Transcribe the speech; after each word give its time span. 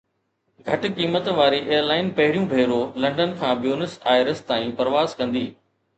گھٽ 0.67 0.85
قيمت 0.99 1.27
واري 1.39 1.59
ايئر 1.67 1.83
لائن 1.91 2.09
پهريون 2.21 2.47
ڀيرو 2.53 2.79
لنڊن 3.05 3.37
کان 3.43 3.53
بيونس 3.67 3.97
آئرس 4.15 4.45
تائين 4.49 4.73
پرواز 4.81 5.15
ڪندي 5.21 5.45